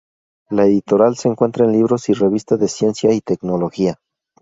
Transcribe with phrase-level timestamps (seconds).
[0.49, 3.99] La editorial se centra en libros y revistas de ciencia y tecnología.